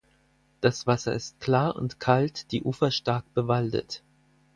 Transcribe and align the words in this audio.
Das 0.61 0.87
Wasser 0.87 1.13
ist 1.13 1.39
klar 1.39 1.75
und 1.75 1.99
kalt, 1.99 2.51
die 2.51 2.63
Ufer 2.63 2.89
stark 2.89 3.23
bewaldet. 3.35 4.01